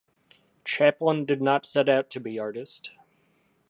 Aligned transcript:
Chaplin 0.65 1.25
did 1.27 1.43
not 1.43 1.63
set 1.63 1.87
out 1.87 2.09
to 2.09 2.19
be 2.19 2.39
artist. 2.39 2.89